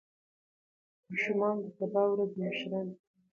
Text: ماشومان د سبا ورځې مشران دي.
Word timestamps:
ماشومان 1.11 1.55
د 1.63 1.65
سبا 1.77 2.03
ورځې 2.11 2.37
مشران 2.47 2.85
دي. 2.91 2.97